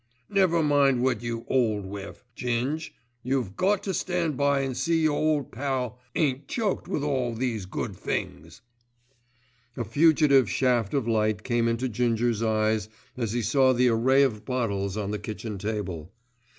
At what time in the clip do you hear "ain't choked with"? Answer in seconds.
6.15-7.03